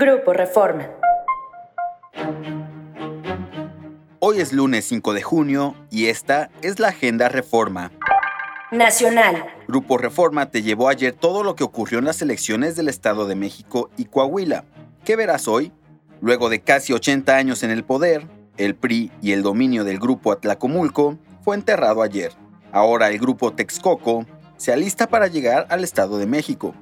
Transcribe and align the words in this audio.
Grupo 0.00 0.32
Reforma. 0.32 0.88
Hoy 4.20 4.38
es 4.38 4.52
lunes 4.52 4.84
5 4.84 5.12
de 5.12 5.22
junio 5.22 5.74
y 5.90 6.06
esta 6.06 6.50
es 6.62 6.78
la 6.78 6.90
Agenda 6.90 7.28
Reforma. 7.28 7.90
Nacional. 8.70 9.44
Grupo 9.66 9.98
Reforma 9.98 10.52
te 10.52 10.62
llevó 10.62 10.88
ayer 10.88 11.14
todo 11.14 11.42
lo 11.42 11.56
que 11.56 11.64
ocurrió 11.64 11.98
en 11.98 12.04
las 12.04 12.22
elecciones 12.22 12.76
del 12.76 12.86
Estado 12.86 13.26
de 13.26 13.34
México 13.34 13.90
y 13.96 14.04
Coahuila. 14.04 14.62
¿Qué 15.04 15.16
verás 15.16 15.48
hoy? 15.48 15.72
Luego 16.20 16.48
de 16.48 16.60
casi 16.60 16.92
80 16.92 17.34
años 17.34 17.64
en 17.64 17.72
el 17.72 17.82
poder, 17.82 18.24
el 18.56 18.76
PRI 18.76 19.10
y 19.20 19.32
el 19.32 19.42
dominio 19.42 19.82
del 19.82 19.98
grupo 19.98 20.30
Atlacomulco 20.30 21.18
fue 21.42 21.56
enterrado 21.56 22.02
ayer. 22.02 22.30
Ahora 22.70 23.08
el 23.08 23.18
grupo 23.18 23.52
Texcoco 23.52 24.26
se 24.58 24.72
alista 24.72 25.08
para 25.08 25.26
llegar 25.26 25.66
al 25.70 25.82
Estado 25.82 26.18
de 26.18 26.26
México. 26.26 26.72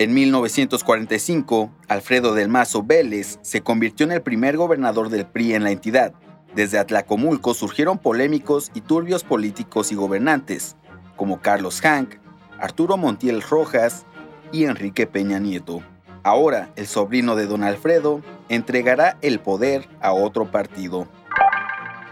En 0.00 0.14
1945, 0.14 1.72
Alfredo 1.88 2.32
del 2.32 2.48
Mazo 2.48 2.84
Vélez 2.84 3.40
se 3.42 3.62
convirtió 3.62 4.06
en 4.06 4.12
el 4.12 4.22
primer 4.22 4.56
gobernador 4.56 5.08
del 5.08 5.26
PRI 5.26 5.54
en 5.54 5.64
la 5.64 5.72
entidad. 5.72 6.12
Desde 6.54 6.78
Atlacomulco 6.78 7.52
surgieron 7.52 7.98
polémicos 7.98 8.70
y 8.74 8.80
turbios 8.80 9.24
políticos 9.24 9.90
y 9.90 9.96
gobernantes, 9.96 10.76
como 11.16 11.40
Carlos 11.40 11.80
Hank, 11.80 12.14
Arturo 12.60 12.96
Montiel 12.96 13.42
Rojas 13.42 14.06
y 14.52 14.66
Enrique 14.66 15.08
Peña 15.08 15.40
Nieto. 15.40 15.82
Ahora, 16.22 16.70
el 16.76 16.86
sobrino 16.86 17.34
de 17.34 17.46
don 17.46 17.64
Alfredo 17.64 18.22
entregará 18.48 19.18
el 19.20 19.40
poder 19.40 19.88
a 20.00 20.12
otro 20.12 20.52
partido. 20.52 21.08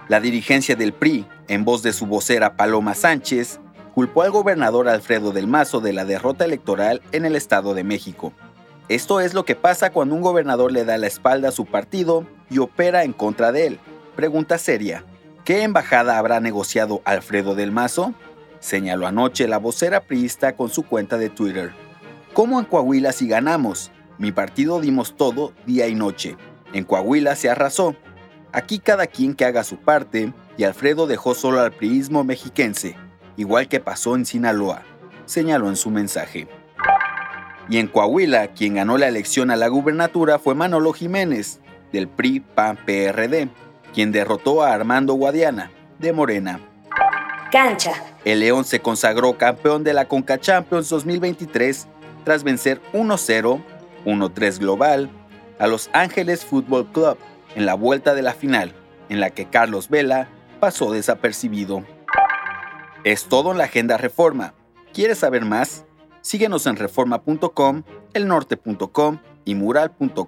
La 0.09 0.19
dirigencia 0.19 0.75
del 0.75 0.93
PRI, 0.93 1.25
en 1.47 1.65
voz 1.65 1.85
de 1.85 1.93
su 1.93 2.07
vocera 2.07 2.57
Paloma 2.57 2.95
Sánchez, 2.95 3.61
culpó 3.97 4.21
al 4.21 4.31
gobernador 4.31 4.91
Alfredo 4.91 5.33
del 5.33 5.47
Mazo 5.47 5.81
de 5.81 5.95
la 5.95 6.05
derrota 6.05 6.45
electoral 6.45 7.01
en 7.13 7.25
el 7.25 7.35
Estado 7.35 7.73
de 7.73 7.83
México. 7.83 8.35
Esto 8.91 9.21
es 9.21 9.33
lo 9.33 9.47
que 9.47 9.55
pasa 9.55 9.91
cuando 9.91 10.15
un 10.15 10.21
gobernador 10.21 10.71
le 10.71 10.85
da 10.85 10.99
la 10.99 11.07
espalda 11.07 11.49
a 11.49 11.53
su 11.53 11.65
partido 11.65 12.27
y 12.51 12.59
opera 12.59 13.05
en 13.05 13.15
contra 13.15 13.53
de 13.53 13.69
él. 13.69 13.81
Pregunta 14.15 14.59
seria. 14.59 15.03
¿Qué 15.47 15.63
embajada 15.63 16.19
habrá 16.19 16.41
negociado 16.41 17.01
Alfredo 17.07 17.55
del 17.55 17.73
Mazo? 17.73 18.13
Señaló 18.61 19.07
anoche 19.07 19.49
la 19.49 19.57
vocera 19.57 20.03
priista 20.03 20.57
con 20.57 20.69
su 20.69 20.83
cuenta 20.83 21.17
de 21.17 21.31
Twitter. 21.31 21.73
¿Cómo 22.35 22.61
en 22.61 22.67
Coahuila 22.67 23.13
si 23.13 23.27
ganamos? 23.27 23.91
Mi 24.19 24.31
partido 24.31 24.79
dimos 24.79 25.17
todo 25.17 25.55
día 25.65 25.89
y 25.89 25.95
noche. 25.95 26.37
En 26.75 26.85
Coahuila 26.85 27.35
se 27.35 27.49
arrasó. 27.49 27.97
Aquí 28.53 28.79
cada 28.79 29.07
quien 29.07 29.33
que 29.33 29.47
haga 29.47 29.65
su 29.65 29.79
parte, 29.79 30.35
y 30.59 30.65
Alfredo 30.65 31.07
dejó 31.07 31.35
solo 31.35 31.63
al 31.63 31.73
priismo 31.73 32.25
mexiquense, 32.25 32.95
igual 33.37 33.69
que 33.69 33.81
pasó 33.81 34.17
en 34.17 34.27
Sinaloa, 34.27 34.83
señaló 35.25 35.69
en 35.69 35.77
su 35.77 35.91
mensaje. 35.91 36.49
Y 37.69 37.79
en 37.79 37.89
Coahuila, 37.89 38.49
quien 38.49 38.75
ganó 38.75 38.97
la 38.97 39.09
elección 39.09 39.51
a 39.51 39.57
la 39.57 39.69
gubernatura 39.69 40.39
fue 40.39 40.55
Manolo 40.55 40.93
Jiménez, 40.93 41.61
del 41.93 42.09
PRI 42.09 42.41
PAN 42.41 42.79
PRD, 42.85 43.49
quien 43.93 44.13
derrotó 44.13 44.63
a 44.63 44.73
Armando 44.73 45.15
Guadiana, 45.15 45.71
de 45.99 46.13
Morena. 46.13 46.61
Cancha. 47.51 47.93
El 48.25 48.41
León 48.41 48.65
se 48.65 48.81
consagró 48.81 49.39
campeón 49.39 49.85
de 49.85 49.95
la 49.95 50.07
Conca 50.07 50.39
Champions 50.39 50.89
2023 50.89 51.87
tras 52.25 52.43
vencer 52.43 52.81
1-0, 52.93 53.63
1-3 54.05 54.59
global, 54.59 55.11
a 55.59 55.67
Los 55.67 55.89
Ángeles 55.93 56.45
Football 56.45 56.87
Club 56.93 57.19
en 57.55 57.67
la 57.67 57.75
vuelta 57.75 58.15
de 58.15 58.23
la 58.23 58.35
final, 58.35 58.73
en 59.09 59.21
la 59.21 59.31
que 59.31 59.47
Carlos 59.47 59.89
Vela 59.89 60.29
pasó 60.61 60.93
desapercibido. 60.93 61.85
Es 63.07 63.27
todo 63.27 63.53
en 63.53 63.59
la 63.59 63.65
Agenda 63.65 63.97
Reforma. 63.99 64.55
¿Quieres 64.93 65.19
saber 65.19 65.45
más? 65.45 65.85
Síguenos 66.23 66.67
en 66.67 66.75
reforma.com, 66.75 67.85
elnorte.com 68.15 69.19
y 69.45 69.55
mural.com.mx. 69.55 70.19